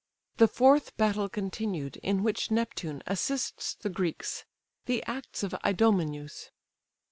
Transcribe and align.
THE 0.37 0.47
FOURTH 0.47 0.97
BATTLE 0.97 1.29
CONTINUED, 1.29 1.97
IN 1.97 2.23
WHICH 2.23 2.49
NEPTUNE 2.49 3.03
ASSISTS 3.05 3.75
THE 3.75 3.89
GREEKS: 3.91 4.45
THE 4.87 5.03
ACTS 5.03 5.43
OF 5.43 5.53
IDOMENEUS. 5.63 6.49